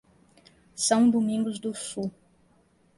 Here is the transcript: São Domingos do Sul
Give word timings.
São 0.73 1.07
Domingos 1.11 1.59
do 1.59 1.75
Sul 1.75 2.11